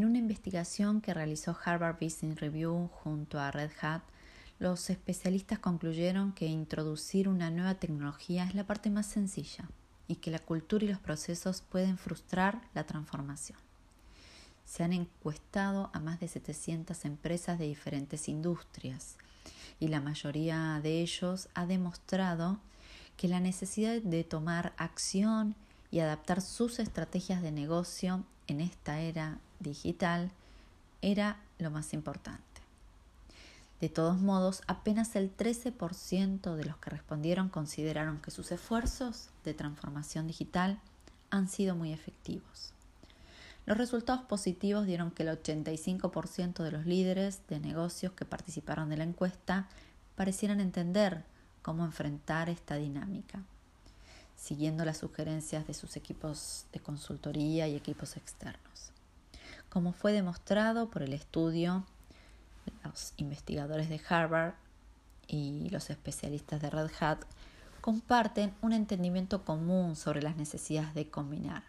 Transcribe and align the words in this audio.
En 0.00 0.06
una 0.06 0.16
investigación 0.16 1.02
que 1.02 1.12
realizó 1.12 1.54
Harvard 1.62 1.98
Business 2.00 2.40
Review 2.40 2.88
junto 2.88 3.38
a 3.38 3.50
Red 3.50 3.70
Hat, 3.82 4.00
los 4.58 4.88
especialistas 4.88 5.58
concluyeron 5.58 6.32
que 6.32 6.46
introducir 6.46 7.28
una 7.28 7.50
nueva 7.50 7.74
tecnología 7.74 8.44
es 8.44 8.54
la 8.54 8.64
parte 8.64 8.88
más 8.88 9.04
sencilla 9.04 9.68
y 10.08 10.14
que 10.14 10.30
la 10.30 10.38
cultura 10.38 10.86
y 10.86 10.88
los 10.88 11.00
procesos 11.00 11.60
pueden 11.60 11.98
frustrar 11.98 12.62
la 12.72 12.84
transformación. 12.84 13.58
Se 14.64 14.82
han 14.82 14.94
encuestado 14.94 15.90
a 15.92 16.00
más 16.00 16.18
de 16.18 16.28
700 16.28 17.04
empresas 17.04 17.58
de 17.58 17.66
diferentes 17.66 18.26
industrias 18.26 19.18
y 19.80 19.88
la 19.88 20.00
mayoría 20.00 20.80
de 20.82 21.02
ellos 21.02 21.50
ha 21.52 21.66
demostrado 21.66 22.58
que 23.18 23.28
la 23.28 23.40
necesidad 23.40 24.00
de 24.00 24.24
tomar 24.24 24.72
acción 24.78 25.56
y 25.90 26.00
adaptar 26.00 26.40
sus 26.40 26.78
estrategias 26.78 27.42
de 27.42 27.52
negocio 27.52 28.24
en 28.46 28.62
esta 28.62 29.02
era 29.02 29.40
digital 29.60 30.30
era 31.02 31.38
lo 31.58 31.70
más 31.70 31.92
importante. 31.94 32.42
De 33.80 33.88
todos 33.88 34.20
modos, 34.20 34.60
apenas 34.66 35.16
el 35.16 35.34
13% 35.34 36.54
de 36.54 36.64
los 36.64 36.76
que 36.76 36.90
respondieron 36.90 37.48
consideraron 37.48 38.20
que 38.20 38.30
sus 38.30 38.52
esfuerzos 38.52 39.30
de 39.44 39.54
transformación 39.54 40.26
digital 40.26 40.78
han 41.30 41.48
sido 41.48 41.74
muy 41.74 41.92
efectivos. 41.92 42.72
Los 43.64 43.78
resultados 43.78 44.22
positivos 44.22 44.84
dieron 44.84 45.10
que 45.10 45.22
el 45.22 45.30
85% 45.30 46.62
de 46.62 46.72
los 46.72 46.84
líderes 46.84 47.40
de 47.48 47.60
negocios 47.60 48.12
que 48.12 48.24
participaron 48.24 48.90
de 48.90 48.96
la 48.98 49.04
encuesta 49.04 49.68
parecieran 50.14 50.60
entender 50.60 51.24
cómo 51.62 51.84
enfrentar 51.84 52.50
esta 52.50 52.76
dinámica, 52.76 53.42
siguiendo 54.36 54.84
las 54.84 54.98
sugerencias 54.98 55.66
de 55.66 55.74
sus 55.74 55.96
equipos 55.96 56.66
de 56.72 56.80
consultoría 56.80 57.68
y 57.68 57.76
equipos 57.76 58.16
externos. 58.16 58.92
Como 59.70 59.92
fue 59.92 60.12
demostrado 60.12 60.90
por 60.90 61.02
el 61.02 61.12
estudio, 61.12 61.84
los 62.84 63.14
investigadores 63.16 63.88
de 63.88 64.00
Harvard 64.08 64.54
y 65.26 65.70
los 65.70 65.90
especialistas 65.90 66.60
de 66.60 66.70
Red 66.70 66.90
Hat 67.00 67.20
comparten 67.80 68.52
un 68.60 68.72
entendimiento 68.72 69.44
común 69.44 69.96
sobre 69.96 70.22
las 70.22 70.36
necesidades 70.36 70.94
de 70.94 71.08
combinar 71.08 71.62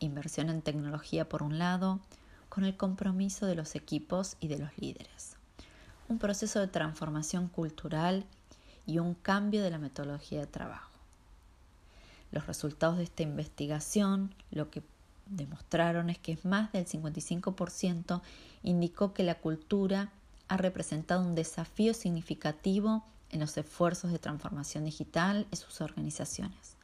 inversión 0.00 0.50
en 0.50 0.62
tecnología 0.62 1.28
por 1.28 1.42
un 1.42 1.58
lado, 1.58 2.00
con 2.48 2.64
el 2.64 2.76
compromiso 2.76 3.46
de 3.46 3.54
los 3.54 3.74
equipos 3.74 4.36
y 4.40 4.48
de 4.48 4.58
los 4.58 4.76
líderes. 4.78 5.36
Un 6.08 6.18
proceso 6.18 6.60
de 6.60 6.68
transformación 6.68 7.48
cultural 7.48 8.24
y 8.86 8.98
un 8.98 9.14
cambio 9.14 9.62
de 9.62 9.70
la 9.70 9.78
metodología 9.78 10.40
de 10.40 10.46
trabajo. 10.46 10.90
Los 12.30 12.46
resultados 12.46 12.98
de 12.98 13.04
esta 13.04 13.22
investigación 13.22 14.34
lo 14.50 14.70
que 14.70 14.82
demostraron 15.26 16.10
es 16.10 16.18
que 16.18 16.38
más 16.44 16.72
del 16.72 16.86
55% 16.86 18.20
indicó 18.62 19.12
que 19.12 19.22
la 19.22 19.36
cultura 19.36 20.10
ha 20.48 20.56
representado 20.56 21.22
un 21.22 21.34
desafío 21.34 21.94
significativo 21.94 23.04
en 23.30 23.40
los 23.40 23.56
esfuerzos 23.56 24.12
de 24.12 24.18
transformación 24.18 24.84
digital 24.84 25.46
en 25.50 25.56
sus 25.56 25.80
organizaciones, 25.80 26.76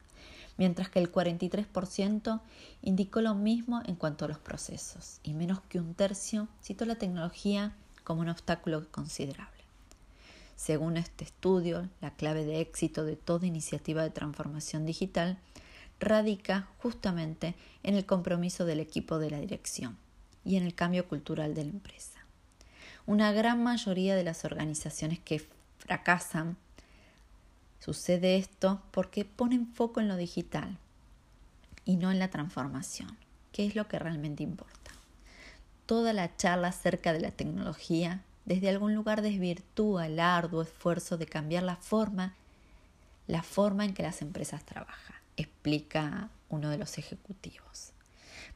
mientras 0.57 0.89
que 0.89 0.99
el 0.99 1.11
43% 1.11 2.41
indicó 2.81 3.21
lo 3.21 3.35
mismo 3.35 3.81
en 3.85 3.95
cuanto 3.95 4.25
a 4.25 4.27
los 4.27 4.39
procesos 4.39 5.19
y 5.23 5.33
menos 5.33 5.61
que 5.61 5.79
un 5.79 5.93
tercio 5.93 6.47
citó 6.61 6.85
la 6.85 6.95
tecnología 6.95 7.73
como 8.03 8.21
un 8.21 8.29
obstáculo 8.29 8.89
considerable. 8.91 9.61
Según 10.55 10.97
este 10.97 11.23
estudio, 11.23 11.89
la 12.01 12.11
clave 12.11 12.45
de 12.45 12.59
éxito 12.59 13.03
de 13.03 13.15
toda 13.15 13.47
iniciativa 13.47 14.03
de 14.03 14.11
transformación 14.11 14.85
digital 14.85 15.39
radica 16.01 16.67
justamente 16.79 17.55
en 17.83 17.95
el 17.95 18.05
compromiso 18.05 18.65
del 18.65 18.81
equipo 18.81 19.19
de 19.19 19.29
la 19.29 19.39
dirección 19.39 19.97
y 20.43 20.57
en 20.57 20.63
el 20.63 20.75
cambio 20.75 21.07
cultural 21.07 21.53
de 21.53 21.63
la 21.63 21.69
empresa. 21.69 22.19
Una 23.05 23.31
gran 23.31 23.63
mayoría 23.63 24.15
de 24.15 24.23
las 24.23 24.43
organizaciones 24.43 25.19
que 25.19 25.47
fracasan 25.77 26.57
sucede 27.79 28.37
esto 28.37 28.81
porque 28.91 29.25
ponen 29.25 29.67
foco 29.73 30.01
en 30.01 30.07
lo 30.07 30.17
digital 30.17 30.77
y 31.85 31.95
no 31.95 32.11
en 32.11 32.19
la 32.19 32.29
transformación, 32.29 33.17
que 33.51 33.65
es 33.65 33.75
lo 33.75 33.87
que 33.87 33.99
realmente 33.99 34.43
importa. 34.43 34.91
Toda 35.85 36.13
la 36.13 36.35
charla 36.35 36.69
acerca 36.69 37.13
de 37.13 37.19
la 37.19 37.31
tecnología 37.31 38.21
desde 38.45 38.69
algún 38.69 38.95
lugar 38.95 39.21
desvirtúa 39.21 40.07
el 40.07 40.19
arduo 40.19 40.61
esfuerzo 40.61 41.17
de 41.17 41.25
cambiar 41.25 41.63
la 41.63 41.75
forma, 41.75 42.35
la 43.27 43.43
forma 43.43 43.85
en 43.85 43.93
que 43.93 44.03
las 44.03 44.21
empresas 44.21 44.63
trabajan, 44.65 45.20
explica 45.37 46.29
uno 46.49 46.69
de 46.69 46.77
los 46.77 46.97
ejecutivos. 46.97 47.91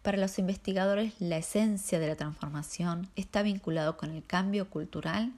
Para 0.02 0.18
los 0.18 0.38
investigadores, 0.38 1.13
la 1.19 1.38
esencia 1.38 2.00
de 2.00 2.08
la 2.08 2.16
transformación 2.16 3.09
está 3.16 3.41
vinculado 3.41 3.97
con 3.97 4.12
el 4.12 4.24
cambio 4.24 4.69
cultural 4.69 5.34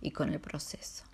y 0.00 0.10
con 0.10 0.32
el 0.32 0.40
proceso. 0.40 1.04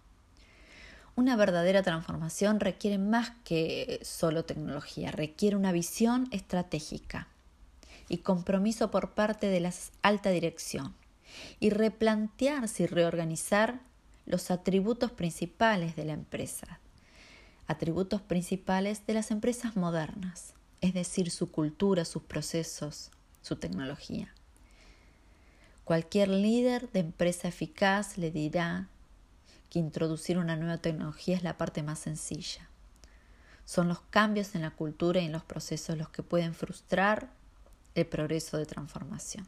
Una 1.16 1.36
verdadera 1.36 1.82
transformación 1.82 2.60
requiere 2.60 2.98
más 2.98 3.32
que 3.44 4.00
solo 4.02 4.44
tecnología, 4.44 5.10
requiere 5.10 5.56
una 5.56 5.70
visión 5.70 6.28
estratégica 6.32 7.28
y 8.08 8.18
compromiso 8.18 8.90
por 8.90 9.12
parte 9.12 9.46
de 9.46 9.60
la 9.60 9.72
alta 10.02 10.30
dirección, 10.30 10.94
y 11.60 11.70
replantearse 11.70 12.84
y 12.84 12.86
reorganizar 12.86 13.80
los 14.26 14.50
atributos 14.50 15.10
principales 15.10 15.96
de 15.96 16.04
la 16.04 16.12
empresa, 16.12 16.80
atributos 17.66 18.20
principales 18.20 19.06
de 19.06 19.14
las 19.14 19.30
empresas 19.30 19.76
modernas, 19.76 20.54
es 20.80 20.94
decir, 20.94 21.30
su 21.30 21.50
cultura, 21.50 22.04
sus 22.04 22.22
procesos, 22.22 23.10
su 23.42 23.56
tecnología. 23.56 24.34
Cualquier 25.84 26.28
líder 26.28 26.90
de 26.92 27.00
empresa 27.00 27.48
eficaz 27.48 28.16
le 28.16 28.30
dirá 28.30 28.88
que 29.70 29.78
introducir 29.78 30.38
una 30.38 30.56
nueva 30.56 30.78
tecnología 30.78 31.36
es 31.36 31.42
la 31.42 31.58
parte 31.58 31.82
más 31.82 31.98
sencilla. 31.98 32.68
Son 33.64 33.88
los 33.88 34.00
cambios 34.00 34.54
en 34.54 34.62
la 34.62 34.70
cultura 34.70 35.20
y 35.20 35.26
en 35.26 35.32
los 35.32 35.44
procesos 35.44 35.96
los 35.96 36.08
que 36.08 36.22
pueden 36.22 36.54
frustrar 36.54 37.30
el 37.94 38.06
progreso 38.06 38.56
de 38.56 38.66
transformación. 38.66 39.46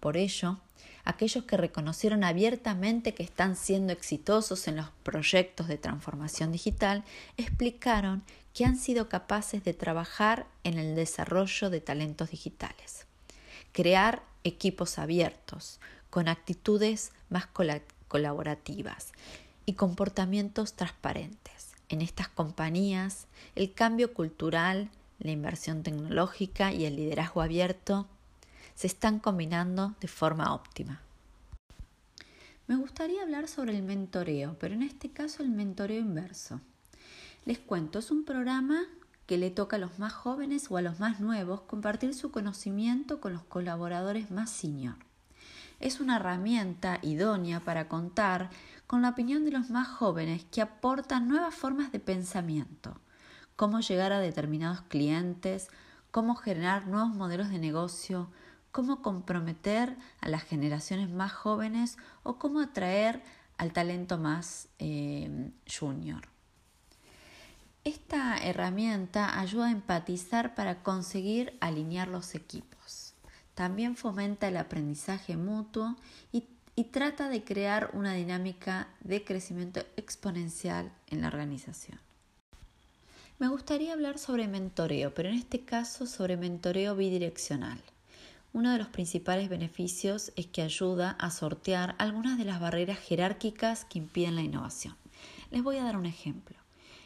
Por 0.00 0.16
ello, 0.16 0.58
aquellos 1.04 1.44
que 1.44 1.56
reconocieron 1.56 2.24
abiertamente 2.24 3.14
que 3.14 3.22
están 3.22 3.54
siendo 3.54 3.92
exitosos 3.92 4.66
en 4.66 4.76
los 4.76 4.88
proyectos 5.02 5.68
de 5.68 5.78
transformación 5.78 6.52
digital 6.52 7.04
explicaron 7.36 8.22
que 8.54 8.64
han 8.64 8.76
sido 8.76 9.08
capaces 9.08 9.62
de 9.62 9.74
trabajar 9.74 10.46
en 10.64 10.78
el 10.78 10.96
desarrollo 10.96 11.70
de 11.70 11.80
talentos 11.80 12.30
digitales, 12.30 13.06
crear 13.72 14.22
equipos 14.42 14.98
abiertos, 14.98 15.80
con 16.08 16.26
actitudes 16.28 17.12
más 17.28 17.46
colaborativas 18.08 19.12
y 19.64 19.74
comportamientos 19.74 20.74
transparentes. 20.74 21.68
En 21.88 22.02
estas 22.02 22.28
compañías, 22.28 23.26
el 23.54 23.72
cambio 23.72 24.12
cultural, 24.12 24.90
la 25.20 25.30
inversión 25.30 25.82
tecnológica 25.82 26.72
y 26.72 26.84
el 26.86 26.96
liderazgo 26.96 27.42
abierto 27.42 28.08
se 28.80 28.86
están 28.86 29.18
combinando 29.18 29.94
de 30.00 30.08
forma 30.08 30.54
óptima. 30.54 31.02
Me 32.66 32.76
gustaría 32.76 33.20
hablar 33.20 33.46
sobre 33.46 33.76
el 33.76 33.82
mentoreo, 33.82 34.56
pero 34.58 34.72
en 34.72 34.80
este 34.80 35.10
caso 35.10 35.42
el 35.42 35.50
mentoreo 35.50 36.00
inverso. 36.00 36.62
Les 37.44 37.58
cuento, 37.58 37.98
es 37.98 38.10
un 38.10 38.24
programa 38.24 38.84
que 39.26 39.36
le 39.36 39.50
toca 39.50 39.76
a 39.76 39.78
los 39.78 39.98
más 39.98 40.14
jóvenes 40.14 40.70
o 40.70 40.78
a 40.78 40.80
los 40.80 40.98
más 40.98 41.20
nuevos 41.20 41.60
compartir 41.60 42.14
su 42.14 42.30
conocimiento 42.30 43.20
con 43.20 43.34
los 43.34 43.42
colaboradores 43.42 44.30
más 44.30 44.48
senior. 44.48 44.96
Es 45.78 46.00
una 46.00 46.16
herramienta 46.16 47.00
idónea 47.02 47.60
para 47.60 47.86
contar 47.86 48.48
con 48.86 49.02
la 49.02 49.10
opinión 49.10 49.44
de 49.44 49.50
los 49.50 49.68
más 49.68 49.88
jóvenes 49.88 50.46
que 50.50 50.62
aportan 50.62 51.28
nuevas 51.28 51.54
formas 51.54 51.92
de 51.92 52.00
pensamiento, 52.00 52.98
cómo 53.56 53.80
llegar 53.80 54.14
a 54.14 54.20
determinados 54.20 54.80
clientes, 54.88 55.68
cómo 56.10 56.34
generar 56.34 56.86
nuevos 56.86 57.10
modelos 57.10 57.50
de 57.50 57.58
negocio, 57.58 58.30
cómo 58.72 59.02
comprometer 59.02 59.96
a 60.20 60.28
las 60.28 60.42
generaciones 60.42 61.10
más 61.10 61.32
jóvenes 61.32 61.96
o 62.22 62.38
cómo 62.38 62.60
atraer 62.60 63.22
al 63.58 63.72
talento 63.72 64.18
más 64.18 64.68
eh, 64.78 65.50
junior. 65.66 66.22
Esta 67.84 68.36
herramienta 68.38 69.40
ayuda 69.40 69.68
a 69.68 69.72
empatizar 69.72 70.54
para 70.54 70.82
conseguir 70.82 71.56
alinear 71.60 72.08
los 72.08 72.34
equipos. 72.34 73.14
También 73.54 73.96
fomenta 73.96 74.48
el 74.48 74.56
aprendizaje 74.56 75.36
mutuo 75.36 75.96
y, 76.30 76.44
y 76.76 76.84
trata 76.84 77.28
de 77.28 77.42
crear 77.42 77.90
una 77.94 78.12
dinámica 78.12 78.88
de 79.00 79.24
crecimiento 79.24 79.80
exponencial 79.96 80.92
en 81.08 81.22
la 81.22 81.28
organización. 81.28 81.98
Me 83.38 83.48
gustaría 83.48 83.94
hablar 83.94 84.18
sobre 84.18 84.48
mentoreo, 84.48 85.14
pero 85.14 85.30
en 85.30 85.36
este 85.36 85.64
caso 85.64 86.06
sobre 86.06 86.36
mentoreo 86.36 86.94
bidireccional. 86.94 87.82
Uno 88.52 88.72
de 88.72 88.78
los 88.78 88.88
principales 88.88 89.48
beneficios 89.48 90.32
es 90.34 90.46
que 90.48 90.62
ayuda 90.62 91.12
a 91.20 91.30
sortear 91.30 91.94
algunas 91.98 92.36
de 92.36 92.44
las 92.44 92.58
barreras 92.58 92.98
jerárquicas 92.98 93.84
que 93.84 93.98
impiden 93.98 94.34
la 94.34 94.42
innovación. 94.42 94.96
Les 95.52 95.62
voy 95.62 95.76
a 95.76 95.84
dar 95.84 95.96
un 95.96 96.04
ejemplo. 96.04 96.56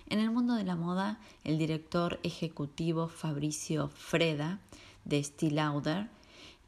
En 0.06 0.20
el 0.20 0.30
mundo 0.30 0.54
de 0.54 0.64
la 0.64 0.74
moda, 0.74 1.18
el 1.44 1.58
director 1.58 2.18
ejecutivo 2.22 3.08
Fabricio 3.08 3.88
Freda 3.88 4.58
de 5.04 5.22
Steel 5.22 5.56
Lauder, 5.56 6.08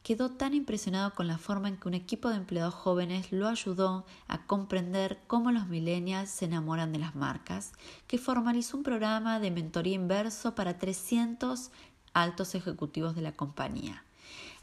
quedó 0.02 0.30
tan 0.30 0.52
impresionado 0.52 1.14
con 1.14 1.26
la 1.26 1.38
forma 1.38 1.68
en 1.68 1.78
que 1.78 1.88
un 1.88 1.94
equipo 1.94 2.28
de 2.28 2.36
empleados 2.36 2.74
jóvenes 2.74 3.32
lo 3.32 3.48
ayudó 3.48 4.04
a 4.28 4.46
comprender 4.46 5.18
cómo 5.26 5.52
los 5.52 5.68
millennials 5.68 6.30
se 6.30 6.44
enamoran 6.44 6.92
de 6.92 6.98
las 6.98 7.16
marcas, 7.16 7.72
que 8.06 8.18
formalizó 8.18 8.76
un 8.76 8.82
programa 8.82 9.40
de 9.40 9.50
mentoría 9.50 9.94
inverso 9.94 10.54
para 10.54 10.78
300 10.78 11.70
altos 12.12 12.54
ejecutivos 12.54 13.16
de 13.16 13.22
la 13.22 13.32
compañía. 13.32 14.05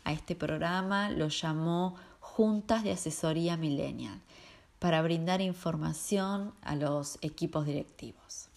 A 0.03 0.11
este 0.11 0.35
programa 0.35 1.09
lo 1.09 1.29
llamó 1.29 1.95
Juntas 2.19 2.83
de 2.83 2.91
Asesoría 2.91 3.57
Millennial 3.57 4.19
para 4.79 5.01
brindar 5.01 5.39
información 5.41 6.53
a 6.61 6.75
los 6.75 7.17
equipos 7.21 7.65
directivos. 7.65 8.49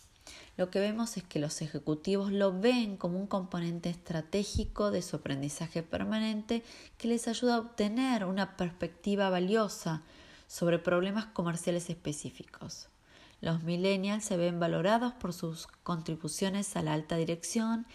Lo 0.56 0.70
que 0.70 0.80
vemos 0.80 1.16
es 1.16 1.22
que 1.22 1.38
los 1.38 1.60
ejecutivos 1.60 2.32
lo 2.32 2.58
ven 2.58 2.96
como 2.96 3.18
un 3.18 3.26
componente 3.26 3.90
estratégico 3.90 4.90
de 4.90 5.02
su 5.02 5.16
aprendizaje 5.16 5.82
permanente 5.82 6.64
que 6.96 7.08
les 7.08 7.28
ayuda 7.28 7.56
a 7.56 7.60
obtener 7.60 8.24
una 8.24 8.56
perspectiva 8.56 9.28
valiosa 9.28 10.02
sobre 10.46 10.78
problemas 10.78 11.26
comerciales 11.26 11.90
específicos. 11.90 12.88
Los 13.40 13.62
millennials 13.62 14.24
se 14.24 14.38
ven 14.38 14.58
valorados 14.58 15.12
por 15.12 15.34
sus 15.34 15.66
contribuciones 15.82 16.74
a 16.74 16.82
la 16.82 16.94
alta 16.94 17.16
dirección 17.16 17.86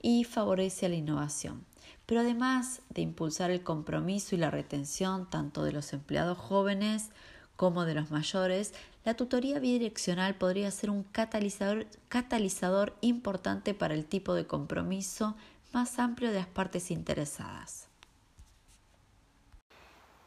y 0.00 0.24
favorece 0.24 0.86
a 0.86 0.88
la 0.88 0.96
innovación. 0.96 1.69
Pero 2.06 2.20
además 2.20 2.82
de 2.88 3.02
impulsar 3.02 3.50
el 3.50 3.62
compromiso 3.62 4.34
y 4.34 4.38
la 4.38 4.50
retención 4.50 5.28
tanto 5.28 5.64
de 5.64 5.72
los 5.72 5.92
empleados 5.92 6.38
jóvenes 6.38 7.10
como 7.56 7.84
de 7.84 7.94
los 7.94 8.10
mayores, 8.10 8.72
la 9.04 9.14
tutoría 9.14 9.58
bidireccional 9.58 10.34
podría 10.34 10.70
ser 10.70 10.90
un 10.90 11.04
catalizador, 11.04 12.94
importante 13.00 13.74
para 13.74 13.94
el 13.94 14.06
tipo 14.06 14.34
de 14.34 14.46
compromiso 14.46 15.36
más 15.72 15.98
amplio 15.98 16.30
de 16.30 16.38
las 16.38 16.46
partes 16.46 16.90
interesadas. 16.90 17.88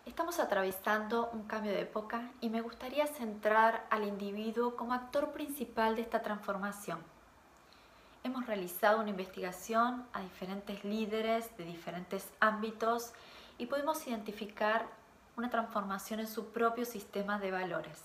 Estamos 0.06 0.40
atravesando 0.40 1.30
un 1.34 1.44
cambio 1.44 1.72
de 1.72 1.82
época 1.82 2.32
y 2.42 2.50
me 2.50 2.62
gustaría 2.62 3.08
centrar 3.08 3.88
al 3.90 4.08
individuo 4.08 4.76
como 4.76 4.94
actor 4.94 5.32
principal 5.32 5.96
de 5.96 6.02
esta 6.02 6.22
transformación. 6.22 7.00
Hemos 8.26 8.46
realizado 8.46 9.02
una 9.02 9.10
investigación 9.10 10.08
a 10.14 10.22
diferentes 10.22 10.86
líderes 10.86 11.56
de 11.58 11.66
diferentes 11.66 12.30
ámbitos 12.40 13.12
y 13.58 13.66
pudimos 13.66 14.08
identificar 14.08 14.88
una 15.36 15.50
transformación 15.50 16.22
en 16.22 16.28
su 16.28 16.48
propio 16.54 16.86
sistema 16.86 17.38
de 17.38 17.52
valores. 17.52 18.02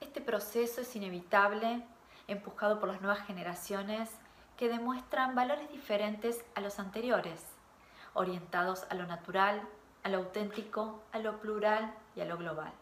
Este 0.00 0.20
proceso 0.20 0.80
es 0.80 0.94
inevitable, 0.94 1.82
empujado 2.28 2.78
por 2.78 2.88
las 2.88 3.00
nuevas 3.00 3.26
generaciones 3.26 4.10
que 4.56 4.68
demuestran 4.68 5.34
valores 5.34 5.68
diferentes 5.72 6.44
a 6.54 6.60
los 6.60 6.78
anteriores, 6.78 7.42
orientados 8.14 8.86
a 8.90 8.94
lo 8.94 9.06
natural, 9.06 9.60
a 10.04 10.08
lo 10.08 10.18
auténtico, 10.18 11.02
a 11.10 11.18
lo 11.18 11.40
plural 11.40 11.92
y 12.14 12.20
a 12.20 12.26
lo 12.26 12.36
global. 12.36 12.72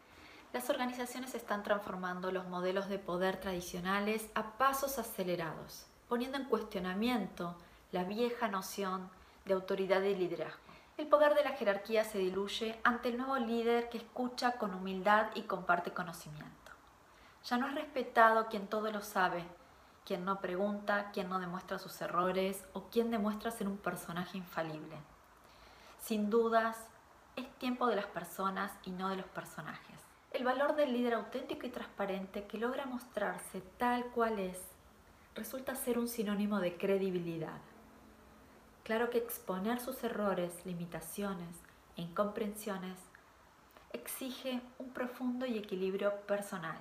Las 0.53 0.69
organizaciones 0.69 1.35
están 1.35 1.63
transformando 1.63 2.31
los 2.33 2.47
modelos 2.49 2.91
de 2.91 2.99
poder 2.99 3.41
tradicionales 3.41 4.29
a 4.35 4.59
pasos 4.59 4.99
acelerados, 4.99 5.87
poniendo 6.09 6.39
en 6.39 6.45
cuestionamiento 6.45 7.55
la 7.93 8.05
vieja 8.05 8.49
noción 8.49 9.11
de 9.45 9.55
autoridad 9.55 10.03
y 10.03 10.15
liderazgo. 10.15 10.59
El 10.97 11.07
poder 11.07 11.35
de 11.35 11.45
la 11.45 11.53
jerarquía 11.53 12.05
se 12.05 12.19
diluye 12.19 12.79
ante 12.83 13.11
el 13.11 13.19
nuevo 13.19 13.37
líder 13.37 13.89
que 13.89 13.99
escucha 13.99 14.53
con 14.53 14.75
humildad 14.75 15.29
y 15.35 15.43
comparte 15.43 15.93
conocimiento. 15.93 16.73
Ya 17.45 17.57
no 17.57 17.69
es 17.69 17.75
respetado 17.75 18.49
quien 18.49 18.67
todo 18.67 18.91
lo 18.91 19.01
sabe, 19.01 19.45
quien 20.05 20.25
no 20.25 20.41
pregunta, 20.41 21.11
quien 21.13 21.29
no 21.29 21.39
demuestra 21.39 21.79
sus 21.79 22.01
errores 22.01 22.65
o 22.73 22.85
quien 22.85 23.11
demuestra 23.11 23.51
ser 23.51 23.69
un 23.69 23.77
personaje 23.77 24.39
infalible. 24.39 24.97
Sin 26.03 26.31
dudas, 26.31 26.77
es 27.37 27.49
tiempo 27.59 27.87
de 27.87 27.97
las 27.97 28.07
personas 28.07 28.73
y 28.85 28.91
no 28.91 29.09
de 29.09 29.17
los 29.17 29.27
personajes. 29.27 30.01
El 30.33 30.45
valor 30.45 30.75
del 30.75 30.93
líder 30.93 31.15
auténtico 31.15 31.67
y 31.67 31.71
transparente 31.71 32.47
que 32.47 32.59
logra 32.59 32.87
mostrarse 32.87 33.61
tal 33.79 34.07
cual 34.07 34.39
es 34.39 34.59
resulta 35.38 35.76
ser 35.76 36.00
un 36.00 36.08
sinónimo 36.08 36.58
de 36.58 36.76
credibilidad. 36.76 37.61
Claro 38.82 39.08
que 39.08 39.19
exponer 39.19 39.79
sus 39.79 40.02
errores, 40.02 40.52
limitaciones 40.67 41.55
e 41.96 42.02
incomprensiones 42.02 42.99
exige 43.93 44.61
un 44.79 44.90
profundo 44.90 45.46
y 45.46 45.56
equilibrio 45.56 46.12
personal. 46.23 46.76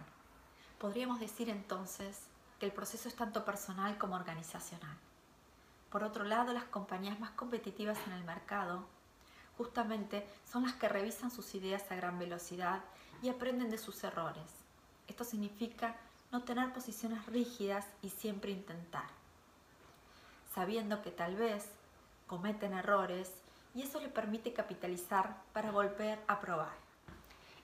Podríamos 0.79 1.19
decir 1.19 1.49
entonces 1.49 2.23
que 2.59 2.65
el 2.65 2.71
proceso 2.71 3.07
es 3.07 3.15
tanto 3.15 3.45
personal 3.45 3.99
como 3.99 4.15
organizacional. 4.15 4.97
Por 5.91 6.03
otro 6.03 6.23
lado, 6.23 6.51
las 6.51 6.65
compañías 6.65 7.19
más 7.19 7.31
competitivas 7.31 7.99
en 8.07 8.13
el 8.13 8.23
mercado 8.23 8.87
justamente 9.55 10.27
son 10.51 10.63
las 10.63 10.73
que 10.73 10.89
revisan 10.89 11.29
sus 11.29 11.53
ideas 11.53 11.91
a 11.91 11.95
gran 11.95 12.17
velocidad 12.17 12.81
y 13.21 13.29
aprenden 13.29 13.69
de 13.69 13.77
sus 13.77 14.03
errores. 14.03 14.49
Esto 15.07 15.23
significa 15.23 15.95
no 16.31 16.43
tener 16.43 16.73
posiciones 16.73 17.25
rígidas 17.27 17.85
y 18.01 18.09
siempre 18.09 18.51
intentar, 18.51 19.07
sabiendo 20.53 21.01
que 21.01 21.11
tal 21.11 21.35
vez 21.35 21.69
cometen 22.27 22.73
errores 22.73 23.31
y 23.73 23.83
eso 23.83 23.99
le 23.99 24.09
permite 24.09 24.53
capitalizar 24.53 25.41
para 25.53 25.71
volver 25.71 26.19
a 26.27 26.39
probar. 26.39 26.75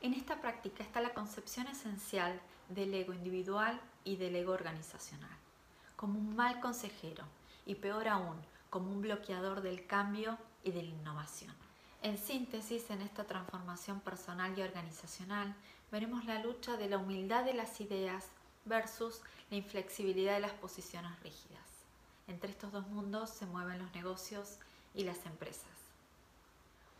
En 0.01 0.13
esta 0.13 0.39
práctica 0.41 0.83
está 0.83 1.01
la 1.01 1.13
concepción 1.13 1.67
esencial 1.67 2.39
del 2.69 2.93
ego 2.93 3.13
individual 3.13 3.79
y 4.03 4.15
del 4.15 4.35
ego 4.35 4.53
organizacional, 4.53 5.37
como 5.95 6.19
un 6.19 6.35
mal 6.35 6.59
consejero 6.59 7.23
y 7.65 7.75
peor 7.75 8.07
aún, 8.07 8.37
como 8.69 8.91
un 8.91 9.01
bloqueador 9.01 9.61
del 9.61 9.85
cambio 9.85 10.37
y 10.63 10.71
de 10.71 10.83
la 10.83 10.89
innovación. 10.89 11.53
En 12.01 12.17
síntesis, 12.17 12.89
en 12.89 13.01
esta 13.01 13.23
transformación 13.23 14.01
personal 14.01 14.57
y 14.57 14.61
organizacional, 14.61 15.55
veremos 15.91 16.25
la 16.25 16.39
lucha 16.39 16.75
de 16.75 16.89
la 16.89 16.97
humildad 16.97 17.45
de 17.45 17.53
las 17.53 17.79
ideas 17.79 18.27
versus 18.65 19.21
la 19.49 19.57
inflexibilidad 19.57 20.33
de 20.33 20.39
las 20.39 20.53
posiciones 20.53 21.11
rígidas. 21.21 21.61
Entre 22.27 22.51
estos 22.51 22.71
dos 22.71 22.87
mundos 22.87 23.29
se 23.29 23.45
mueven 23.45 23.79
los 23.79 23.93
negocios 23.93 24.57
y 24.93 25.03
las 25.03 25.25
empresas. 25.25 25.67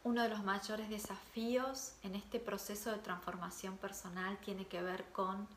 Uno 0.03 0.21
de 0.23 0.29
los 0.29 0.43
mayores 0.43 0.89
desafíos 0.89 1.93
en 2.03 2.15
este 2.15 2.39
proceso 2.39 2.91
de 2.91 2.97
transformación 2.97 3.77
personal 3.77 4.37
tiene 4.39 4.65
que 4.65 4.81
ver 4.81 5.05
con 5.13 5.47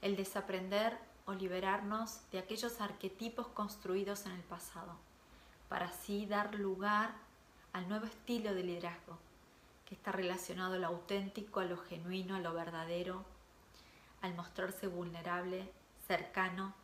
el 0.00 0.14
desaprender 0.14 0.96
o 1.26 1.34
liberarnos 1.34 2.20
de 2.30 2.38
aquellos 2.38 2.80
arquetipos 2.80 3.48
construidos 3.48 4.26
en 4.26 4.32
el 4.32 4.42
pasado, 4.42 4.92
para 5.68 5.86
así 5.86 6.24
dar 6.26 6.54
lugar 6.54 7.10
al 7.72 7.88
nuevo 7.88 8.06
estilo 8.06 8.54
de 8.54 8.62
liderazgo, 8.62 9.18
que 9.86 9.96
está 9.96 10.12
relacionado 10.12 10.74
a 10.74 10.78
lo 10.78 10.86
auténtico, 10.86 11.58
a 11.58 11.64
lo 11.64 11.76
genuino, 11.76 12.36
a 12.36 12.40
lo 12.40 12.54
verdadero, 12.54 13.24
al 14.22 14.34
mostrarse 14.34 14.86
vulnerable, 14.86 15.72
cercano, 16.06 16.74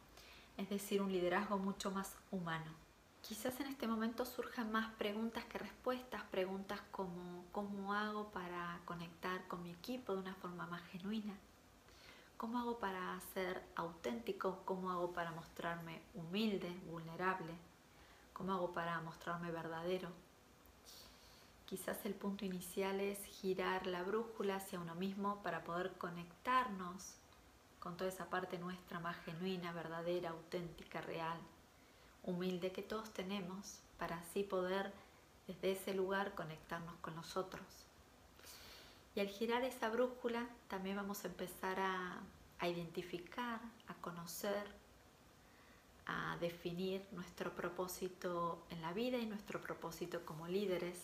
es 0.56 0.68
decir, 0.68 1.02
un 1.02 1.12
liderazgo 1.12 1.58
mucho 1.58 1.90
más 1.90 2.14
humano. 2.30 2.70
Quizás 3.22 3.60
en 3.60 3.68
este 3.68 3.86
momento 3.86 4.24
surjan 4.24 4.72
más 4.72 4.92
preguntas 4.94 5.44
que 5.44 5.58
respuestas, 5.58 6.22
preguntas 6.24 6.80
como 6.90 7.44
¿cómo 7.52 7.94
hago 7.94 8.30
para 8.30 8.80
conectar 8.84 9.46
con 9.46 9.62
mi 9.62 9.70
equipo 9.70 10.12
de 10.14 10.20
una 10.20 10.34
forma 10.34 10.66
más 10.66 10.82
genuina? 10.88 11.34
¿Cómo 12.36 12.58
hago 12.58 12.80
para 12.80 13.20
ser 13.32 13.62
auténtico? 13.76 14.62
¿Cómo 14.64 14.90
hago 14.90 15.12
para 15.12 15.30
mostrarme 15.30 16.02
humilde, 16.14 16.68
vulnerable? 16.90 17.52
¿Cómo 18.32 18.52
hago 18.52 18.72
para 18.72 19.00
mostrarme 19.00 19.52
verdadero? 19.52 20.08
Quizás 21.66 22.04
el 22.04 22.14
punto 22.14 22.44
inicial 22.44 22.98
es 22.98 23.24
girar 23.24 23.86
la 23.86 24.02
brújula 24.02 24.56
hacia 24.56 24.80
uno 24.80 24.96
mismo 24.96 25.40
para 25.44 25.62
poder 25.62 25.92
conectarnos 25.92 27.14
con 27.82 27.96
toda 27.96 28.10
esa 28.10 28.30
parte 28.30 28.58
nuestra 28.58 29.00
más 29.00 29.16
genuina, 29.24 29.72
verdadera, 29.72 30.30
auténtica, 30.30 31.00
real, 31.00 31.36
humilde 32.22 32.70
que 32.70 32.82
todos 32.82 33.12
tenemos 33.12 33.80
para 33.98 34.18
así 34.18 34.44
poder 34.44 34.92
desde 35.48 35.72
ese 35.72 35.92
lugar 35.92 36.36
conectarnos 36.36 36.94
con 37.00 37.16
nosotros. 37.16 37.66
Y 39.16 39.20
al 39.20 39.26
girar 39.26 39.64
esa 39.64 39.90
brújula 39.90 40.46
también 40.68 40.94
vamos 40.94 41.24
a 41.24 41.28
empezar 41.28 41.80
a, 41.80 42.20
a 42.60 42.68
identificar, 42.68 43.60
a 43.88 43.94
conocer, 43.94 44.64
a 46.06 46.36
definir 46.40 47.04
nuestro 47.10 47.50
propósito 47.52 48.64
en 48.70 48.80
la 48.80 48.92
vida 48.92 49.18
y 49.18 49.26
nuestro 49.26 49.60
propósito 49.60 50.24
como 50.24 50.46
líderes, 50.46 50.98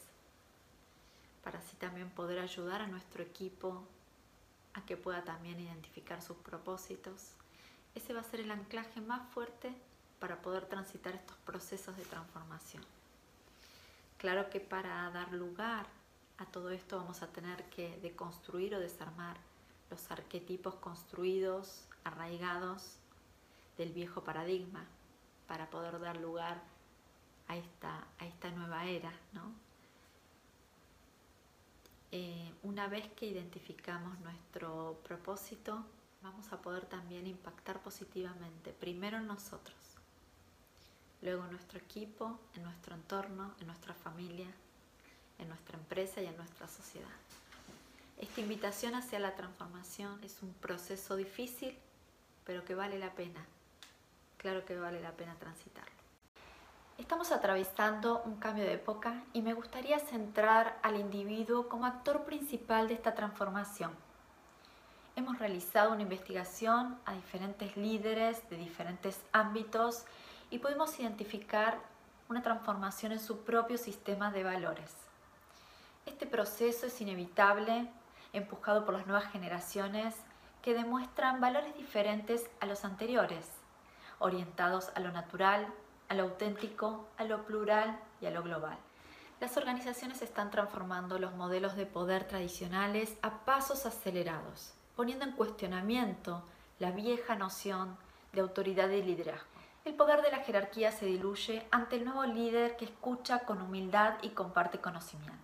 para 1.42 1.58
así 1.58 1.76
también 1.76 2.08
poder 2.11 2.38
ayudar 2.38 2.82
a 2.82 2.87
nuestro 2.87 3.25
equipo 3.25 3.85
a 4.75 4.84
que 4.84 4.96
pueda 4.96 5.25
también 5.25 5.58
identificar 5.60 6.22
sus 6.22 6.37
propósitos. 6.38 7.32
Ese 7.94 8.12
va 8.12 8.20
a 8.20 8.25
ser 8.25 8.40
el 8.40 8.50
anclaje 8.50 9.00
más 9.00 9.28
fuerte 9.32 9.72
para 10.20 10.42
poder 10.42 10.66
transitar 10.66 11.14
estos 11.14 11.37
procesos 11.38 11.96
de 11.96 12.04
transformación. 12.04 12.84
Claro 14.18 14.50
que 14.50 14.60
para 14.60 15.10
dar 15.10 15.32
lugar 15.32 15.87
a 16.38 16.46
todo 16.46 16.70
esto 16.70 16.96
vamos 16.96 17.22
a 17.22 17.28
tener 17.28 17.64
que 17.70 17.98
deconstruir 18.00 18.75
o 18.75 18.80
desarmar 18.80 19.37
los 19.90 20.10
arquetipos 20.10 20.75
construidos, 20.76 21.84
arraigados 22.04 22.96
del 23.76 23.92
viejo 23.92 24.22
paradigma, 24.22 24.84
para 25.46 25.70
poder 25.70 25.98
dar 26.00 26.16
lugar 26.18 26.60
a 27.48 27.56
esta, 27.56 28.06
a 28.18 28.26
esta 28.26 28.50
nueva 28.50 28.87
era, 28.87 29.12
¿no? 29.32 29.67
Una 32.62 32.88
vez 32.88 33.06
que 33.12 33.26
identificamos 33.26 34.18
nuestro 34.20 35.00
propósito, 35.04 35.84
vamos 36.22 36.52
a 36.52 36.60
poder 36.62 36.86
también 36.86 37.26
impactar 37.26 37.80
positivamente, 37.82 38.72
primero 38.72 39.18
en 39.18 39.26
nosotros, 39.26 39.76
luego 41.22 41.44
en 41.44 41.52
nuestro 41.52 41.78
equipo, 41.78 42.38
en 42.54 42.62
nuestro 42.62 42.94
entorno, 42.94 43.54
en 43.60 43.66
nuestra 43.66 43.94
familia, 43.94 44.48
en 45.38 45.48
nuestra 45.48 45.78
empresa 45.78 46.20
y 46.22 46.26
en 46.26 46.36
nuestra 46.36 46.66
sociedad. 46.66 47.08
Esta 48.16 48.40
invitación 48.40 48.94
hacia 48.94 49.20
la 49.20 49.36
transformación 49.36 50.22
es 50.24 50.42
un 50.42 50.52
proceso 50.54 51.14
difícil, 51.14 51.76
pero 52.44 52.64
que 52.64 52.74
vale 52.74 52.98
la 52.98 53.14
pena. 53.14 53.44
Claro 54.38 54.64
que 54.64 54.76
vale 54.76 55.00
la 55.00 55.12
pena 55.12 55.34
transitarlo. 55.36 55.97
Estamos 56.98 57.30
atravesando 57.30 58.22
un 58.24 58.36
cambio 58.40 58.64
de 58.64 58.72
época 58.72 59.22
y 59.32 59.40
me 59.40 59.54
gustaría 59.54 60.00
centrar 60.00 60.80
al 60.82 60.96
individuo 60.96 61.68
como 61.68 61.86
actor 61.86 62.24
principal 62.24 62.88
de 62.88 62.94
esta 62.94 63.14
transformación. 63.14 63.92
Hemos 65.14 65.38
realizado 65.38 65.92
una 65.92 66.02
investigación 66.02 66.98
a 67.06 67.14
diferentes 67.14 67.76
líderes 67.76 68.50
de 68.50 68.56
diferentes 68.56 69.24
ámbitos 69.30 70.06
y 70.50 70.58
podemos 70.58 70.98
identificar 70.98 71.78
una 72.28 72.42
transformación 72.42 73.12
en 73.12 73.20
su 73.20 73.44
propio 73.44 73.78
sistema 73.78 74.32
de 74.32 74.42
valores. 74.42 74.92
Este 76.04 76.26
proceso 76.26 76.86
es 76.86 77.00
inevitable, 77.00 77.88
empujado 78.32 78.84
por 78.84 78.94
las 78.94 79.06
nuevas 79.06 79.30
generaciones 79.30 80.16
que 80.62 80.74
demuestran 80.74 81.40
valores 81.40 81.76
diferentes 81.76 82.50
a 82.58 82.66
los 82.66 82.84
anteriores, 82.84 83.46
orientados 84.18 84.90
a 84.96 85.00
lo 85.00 85.12
natural, 85.12 85.72
a 86.08 86.14
lo 86.14 86.24
auténtico, 86.24 87.08
a 87.16 87.24
lo 87.24 87.44
plural 87.44 87.98
y 88.20 88.26
a 88.26 88.30
lo 88.30 88.42
global. 88.42 88.78
Las 89.40 89.56
organizaciones 89.56 90.22
están 90.22 90.50
transformando 90.50 91.18
los 91.18 91.34
modelos 91.34 91.76
de 91.76 91.86
poder 91.86 92.24
tradicionales 92.26 93.16
a 93.22 93.44
pasos 93.44 93.86
acelerados, 93.86 94.72
poniendo 94.96 95.24
en 95.24 95.32
cuestionamiento 95.32 96.42
la 96.78 96.90
vieja 96.90 97.36
noción 97.36 97.96
de 98.32 98.40
autoridad 98.40 98.88
y 98.90 99.02
liderazgo. 99.02 99.46
El 99.84 99.94
poder 99.94 100.22
de 100.22 100.30
la 100.30 100.38
jerarquía 100.38 100.92
se 100.92 101.06
diluye 101.06 101.66
ante 101.70 101.96
el 101.96 102.04
nuevo 102.04 102.24
líder 102.24 102.76
que 102.76 102.84
escucha 102.84 103.40
con 103.40 103.62
humildad 103.62 104.14
y 104.22 104.30
comparte 104.30 104.80
conocimiento. 104.80 105.38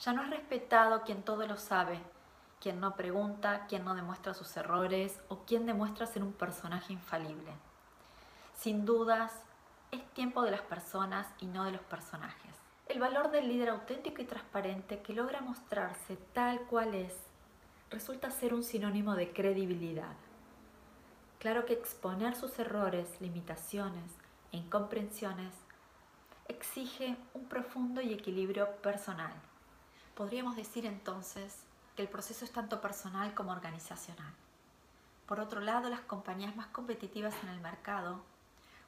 Ya 0.00 0.12
no 0.12 0.22
es 0.22 0.30
respetado 0.30 1.02
quien 1.04 1.22
todo 1.22 1.46
lo 1.46 1.56
sabe, 1.56 2.00
quien 2.60 2.80
no 2.80 2.96
pregunta, 2.96 3.66
quien 3.68 3.84
no 3.84 3.94
demuestra 3.94 4.34
sus 4.34 4.56
errores 4.56 5.20
o 5.28 5.44
quien 5.44 5.64
demuestra 5.64 6.06
ser 6.06 6.22
un 6.22 6.32
personaje 6.32 6.92
infalible. 6.92 7.52
Sin 8.56 8.84
dudas, 8.84 9.32
es 9.90 10.02
tiempo 10.14 10.42
de 10.42 10.50
las 10.50 10.62
personas 10.62 11.26
y 11.40 11.46
no 11.46 11.64
de 11.64 11.72
los 11.72 11.82
personajes. 11.82 12.54
El 12.88 13.00
valor 13.00 13.30
del 13.30 13.48
líder 13.48 13.70
auténtico 13.70 14.22
y 14.22 14.26
transparente 14.26 15.02
que 15.02 15.12
logra 15.12 15.40
mostrarse 15.40 16.16
tal 16.32 16.60
cual 16.62 16.94
es 16.94 17.14
resulta 17.90 18.30
ser 18.30 18.54
un 18.54 18.62
sinónimo 18.62 19.14
de 19.14 19.32
credibilidad. 19.32 20.14
Claro 21.38 21.66
que 21.66 21.74
exponer 21.74 22.34
sus 22.34 22.58
errores, 22.58 23.20
limitaciones 23.20 24.12
e 24.52 24.58
incomprensiones 24.58 25.52
exige 26.48 27.16
un 27.34 27.46
profundo 27.46 28.00
y 28.00 28.12
equilibrio 28.12 28.70
personal. 28.76 29.32
Podríamos 30.14 30.56
decir 30.56 30.86
entonces 30.86 31.64
que 31.94 32.02
el 32.02 32.08
proceso 32.08 32.44
es 32.44 32.52
tanto 32.52 32.80
personal 32.80 33.34
como 33.34 33.52
organizacional. 33.52 34.32
Por 35.26 35.40
otro 35.40 35.60
lado, 35.60 35.90
las 35.90 36.00
compañías 36.00 36.54
más 36.56 36.68
competitivas 36.68 37.34
en 37.42 37.48
el 37.48 37.60
mercado 37.60 38.22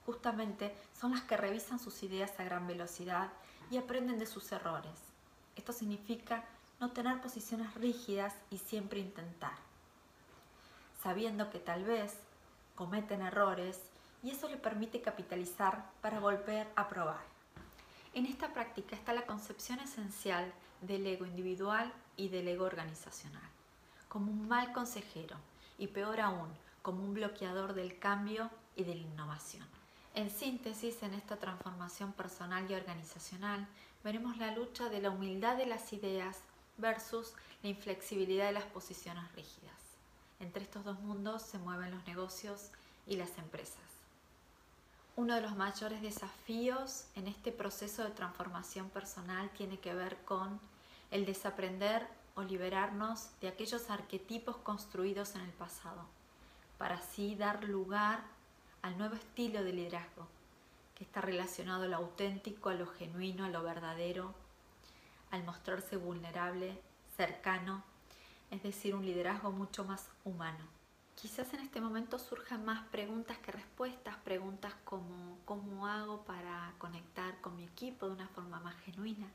justamente 0.08 0.74
son 0.98 1.10
las 1.12 1.20
que 1.20 1.36
revisan 1.36 1.78
sus 1.78 2.02
ideas 2.02 2.32
a 2.40 2.44
gran 2.44 2.66
velocidad 2.66 3.28
y 3.70 3.76
aprenden 3.76 4.18
de 4.18 4.24
sus 4.24 4.50
errores. 4.52 4.94
Esto 5.54 5.74
significa 5.74 6.46
no 6.80 6.92
tener 6.92 7.20
posiciones 7.20 7.74
rígidas 7.74 8.34
y 8.50 8.56
siempre 8.56 9.00
intentar, 9.00 9.52
sabiendo 11.02 11.50
que 11.50 11.58
tal 11.58 11.84
vez 11.84 12.14
cometen 12.74 13.20
errores 13.20 13.82
y 14.22 14.30
eso 14.30 14.48
le 14.48 14.56
permite 14.56 15.02
capitalizar 15.02 15.84
para 16.00 16.20
volver 16.20 16.66
a 16.74 16.88
probar. 16.88 17.20
En 18.14 18.24
esta 18.24 18.54
práctica 18.54 18.96
está 18.96 19.12
la 19.12 19.26
concepción 19.26 19.78
esencial 19.80 20.50
del 20.80 21.06
ego 21.06 21.26
individual 21.26 21.92
y 22.16 22.30
del 22.30 22.48
ego 22.48 22.64
organizacional, 22.64 23.50
como 24.08 24.32
un 24.32 24.48
mal 24.48 24.72
consejero 24.72 25.36
y 25.76 25.88
peor 25.88 26.22
aún, 26.22 26.48
como 26.80 27.04
un 27.04 27.12
bloqueador 27.12 27.74
del 27.74 27.98
cambio 27.98 28.48
y 28.74 28.84
de 28.84 28.94
la 28.94 29.02
innovación. 29.02 29.77
En 30.18 30.30
síntesis, 30.30 31.00
en 31.04 31.14
esta 31.14 31.36
transformación 31.36 32.12
personal 32.12 32.68
y 32.68 32.74
organizacional, 32.74 33.68
veremos 34.02 34.36
la 34.36 34.50
lucha 34.50 34.88
de 34.88 35.00
la 35.00 35.10
humildad 35.10 35.56
de 35.56 35.64
las 35.64 35.92
ideas 35.92 36.38
versus 36.76 37.34
la 37.62 37.68
inflexibilidad 37.68 38.46
de 38.46 38.52
las 38.52 38.64
posiciones 38.64 39.22
rígidas. 39.36 39.76
Entre 40.40 40.64
estos 40.64 40.82
dos 40.82 40.98
mundos 40.98 41.42
se 41.42 41.58
mueven 41.58 41.92
los 41.92 42.04
negocios 42.08 42.70
y 43.06 43.14
las 43.14 43.38
empresas. 43.38 43.78
Uno 45.14 45.36
de 45.36 45.40
los 45.40 45.54
mayores 45.54 46.02
desafíos 46.02 47.04
en 47.14 47.28
este 47.28 47.52
proceso 47.52 48.02
de 48.02 48.10
transformación 48.10 48.90
personal 48.90 49.48
tiene 49.50 49.78
que 49.78 49.94
ver 49.94 50.16
con 50.24 50.58
el 51.12 51.26
desaprender 51.26 52.08
o 52.34 52.42
liberarnos 52.42 53.28
de 53.40 53.46
aquellos 53.46 53.88
arquetipos 53.88 54.56
construidos 54.56 55.36
en 55.36 55.42
el 55.42 55.52
pasado, 55.52 56.02
para 56.76 56.96
así 56.96 57.36
dar 57.36 57.62
lugar 57.62 58.36
al 58.82 58.96
nuevo 58.98 59.14
estilo 59.14 59.64
de 59.64 59.72
liderazgo, 59.72 60.26
que 60.94 61.04
está 61.04 61.20
relacionado 61.20 61.84
a 61.84 61.88
lo 61.88 61.96
auténtico, 61.96 62.68
a 62.68 62.74
lo 62.74 62.86
genuino, 62.86 63.44
a 63.44 63.48
lo 63.48 63.62
verdadero, 63.62 64.34
al 65.30 65.44
mostrarse 65.44 65.96
vulnerable, 65.96 66.80
cercano, 67.16 67.82
es 68.50 68.62
decir, 68.62 68.94
un 68.94 69.04
liderazgo 69.04 69.50
mucho 69.50 69.84
más 69.84 70.08
humano. 70.24 70.64
Quizás 71.14 71.52
en 71.52 71.60
este 71.60 71.80
momento 71.80 72.18
surjan 72.18 72.64
más 72.64 72.86
preguntas 72.88 73.38
que 73.38 73.50
respuestas, 73.50 74.16
preguntas 74.18 74.72
como 74.84 75.38
¿cómo 75.44 75.86
hago 75.86 76.24
para 76.24 76.72
conectar 76.78 77.40
con 77.40 77.56
mi 77.56 77.64
equipo 77.64 78.06
de 78.06 78.12
una 78.12 78.28
forma 78.28 78.60
más 78.60 78.76
genuina? 78.82 79.26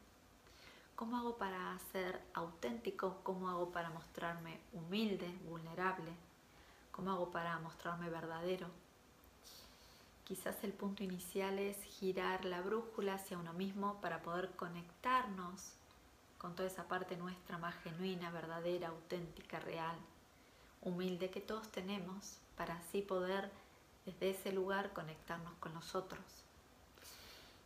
¿Cómo 0.95 1.17
hago 1.17 1.37
para 1.37 1.77
ser 1.91 2.21
auténtico? 2.33 3.19
¿Cómo 3.23 3.49
hago 3.49 3.71
para 3.71 3.89
mostrarme 3.89 4.61
humilde, 4.71 5.27
vulnerable? 5.49 6.11
¿Cómo 6.91 7.11
hago 7.11 7.31
para 7.31 7.59
mostrarme 7.59 8.09
verdadero? 8.09 8.82
Quizás 10.23 10.63
el 10.63 10.71
punto 10.71 11.03
inicial 11.03 11.59
es 11.59 11.81
girar 11.83 12.45
la 12.45 12.61
brújula 12.61 13.15
hacia 13.15 13.37
uno 13.37 13.51
mismo 13.53 13.99
para 13.99 14.21
poder 14.21 14.51
conectarnos 14.55 15.73
con 16.37 16.55
toda 16.55 16.69
esa 16.69 16.87
parte 16.87 17.17
nuestra 17.17 17.57
más 17.57 17.75
genuina, 17.83 18.31
verdadera, 18.31 18.89
auténtica, 18.89 19.59
real, 19.59 19.97
humilde 20.81 21.29
que 21.29 21.41
todos 21.41 21.69
tenemos 21.71 22.37
para 22.55 22.75
así 22.75 23.01
poder 23.01 23.51
desde 24.05 24.29
ese 24.29 24.53
lugar 24.53 24.93
conectarnos 24.93 25.53
con 25.55 25.73
nosotros. 25.73 26.23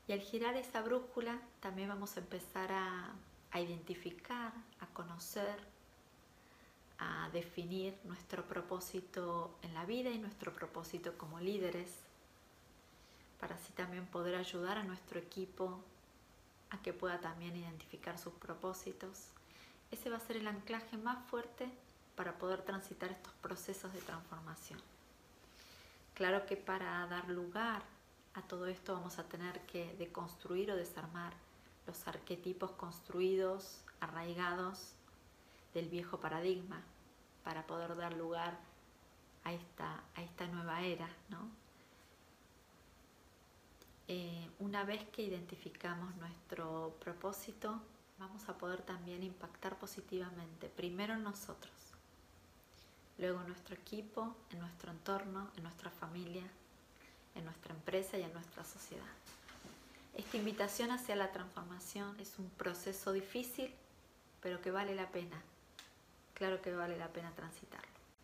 Y 0.07 0.13
al 0.13 0.21
girar 0.21 0.55
esa 0.55 0.81
brújula 0.81 1.39
también 1.59 1.89
vamos 1.89 2.17
a 2.17 2.21
empezar 2.21 2.71
a, 2.71 3.13
a 3.51 3.61
identificar, 3.61 4.53
a 4.79 4.87
conocer, 4.87 5.59
a 6.97 7.29
definir 7.33 7.95
nuestro 8.03 8.47
propósito 8.47 9.57
en 9.61 9.75
la 9.75 9.85
vida 9.85 10.09
y 10.09 10.17
nuestro 10.17 10.53
propósito 10.53 11.17
como 11.17 11.39
líderes 11.39 12.06
para 13.39 13.55
así 13.55 13.71
también 13.73 14.05
poder 14.07 14.35
ayudar 14.35 14.77
a 14.77 14.83
nuestro 14.83 15.19
equipo 15.19 15.83
a 16.69 16.81
que 16.81 16.93
pueda 16.93 17.19
también 17.19 17.55
identificar 17.55 18.17
sus 18.17 18.33
propósitos. 18.33 19.29
Ese 19.91 20.09
va 20.09 20.17
a 20.17 20.21
ser 20.21 20.37
el 20.37 20.47
anclaje 20.47 20.97
más 20.97 21.23
fuerte 21.29 21.69
para 22.15 22.37
poder 22.37 22.63
transitar 22.63 23.11
estos 23.11 23.33
procesos 23.35 23.93
de 23.93 24.01
transformación. 24.01 24.79
Claro 26.13 26.45
que 26.45 26.57
para 26.57 27.05
dar 27.07 27.29
lugar 27.29 27.83
a 28.33 28.41
todo 28.41 28.65
esto 28.67 28.93
vamos 28.93 29.19
a 29.19 29.23
tener 29.23 29.61
que 29.67 29.95
deconstruir 29.97 30.71
o 30.71 30.75
desarmar 30.75 31.33
los 31.85 32.07
arquetipos 32.07 32.71
construidos, 32.71 33.81
arraigados 33.99 34.93
del 35.73 35.87
viejo 35.89 36.19
paradigma, 36.19 36.81
para 37.43 37.65
poder 37.65 37.95
dar 37.95 38.13
lugar 38.13 38.57
a 39.43 39.53
esta, 39.53 40.03
a 40.15 40.21
esta 40.21 40.47
nueva 40.47 40.81
era, 40.81 41.07
¿no? 41.29 41.36
Eh, 44.09 44.49
una 44.59 44.85
vez 44.85 45.03
que 45.09 45.21
identificamos 45.21 46.15
nuestro 46.15 46.95
propósito, 47.01 47.81
vamos 48.17 48.47
a 48.47 48.57
poder 48.57 48.81
también 48.81 49.21
impactar 49.21 49.77
positivamente, 49.77 50.69
primero 50.69 51.15
en 51.15 51.23
nosotros, 51.23 51.73
luego 53.17 53.41
en 53.41 53.47
nuestro 53.47 53.75
equipo, 53.75 54.33
en 54.51 54.59
nuestro 54.59 54.91
entorno, 54.91 55.51
en 55.57 55.63
nuestra 55.63 55.89
familia, 55.89 56.43
en 57.35 57.43
nuestra 57.43 57.73
empresa 57.73 58.17
y 58.17 58.23
en 58.23 58.31
nuestra 58.31 58.63
sociedad. 58.63 59.05
Esta 60.15 60.37
invitación 60.37 60.91
hacia 60.91 61.15
la 61.15 61.31
transformación 61.31 62.17
es 62.19 62.39
un 62.39 62.49
proceso 62.51 63.11
difícil, 63.11 63.73
pero 64.41 64.61
que 64.61 64.71
vale 64.71 64.95
la 64.95 65.09
pena. 65.09 65.41
Claro 66.33 66.61
que 66.61 66.73
vale 66.73 66.97
la 66.97 67.09
pena 67.09 67.31
transitarlo. 67.35 67.96